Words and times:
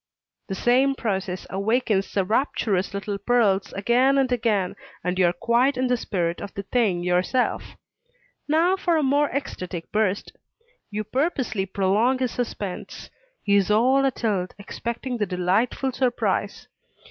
The 0.47 0.55
same 0.55 0.95
process 0.95 1.45
awakens 1.51 2.11
the 2.11 2.25
rapturous 2.25 2.91
little 2.91 3.19
pearls 3.19 3.71
again 3.73 4.17
and 4.17 4.31
again, 4.31 4.75
and 5.03 5.19
you 5.19 5.27
are 5.27 5.31
quite 5.31 5.77
in 5.77 5.85
the 5.85 5.95
spirit 5.95 6.41
of 6.41 6.51
the 6.55 6.63
thing 6.63 7.03
yourself. 7.03 7.75
Now 8.47 8.75
for 8.77 8.97
a 8.97 9.03
more 9.03 9.29
ecstatic 9.29 9.91
burst. 9.91 10.35
You 10.89 11.03
purposely 11.03 11.67
prolong 11.67 12.17
his 12.17 12.31
suspense; 12.31 13.11
he 13.43 13.55
is 13.57 13.69
all 13.69 14.03
atilt, 14.03 14.55
expecting 14.57 15.19
the 15.19 15.27
delightful 15.27 15.91
surprise. 15.91 16.67